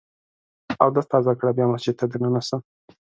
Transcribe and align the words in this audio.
اودس 0.83 1.05
تازه 1.13 1.33
کړه، 1.39 1.51
بیا 1.57 1.65
مسجد 1.73 1.95
ته 1.99 2.05
دننه 2.11 2.41
سه! 2.47 2.55